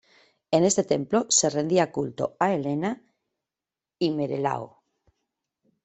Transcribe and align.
En 0.49 0.63
este 0.63 0.83
templo 0.83 1.27
se 1.29 1.51
rendía 1.51 1.91
culto 1.91 2.35
a 2.39 2.53
Helena 2.55 3.03
y 3.99 4.09
Menelao. 4.09 4.81